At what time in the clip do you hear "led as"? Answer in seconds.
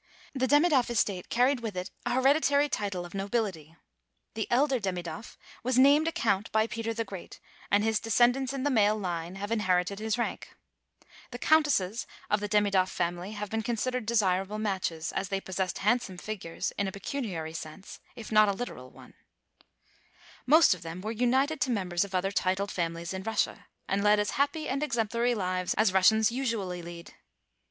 24.03-24.31